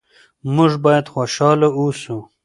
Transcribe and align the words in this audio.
موږ 0.55 0.71
باید 0.85 1.05
خوشحاله 1.13 1.67
اوسو. 1.79 2.17